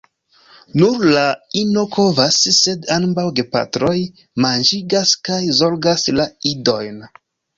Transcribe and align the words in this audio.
Nur 0.81 1.01
la 1.15 1.25
ino 1.59 1.83
kovas, 1.95 2.37
sed 2.59 2.87
ambaŭ 2.95 3.25
gepatroj 3.41 3.93
manĝigas 4.47 5.13
kaj 5.29 5.39
zorgas 5.61 6.09
la 6.21 6.25
idojn. 6.53 6.99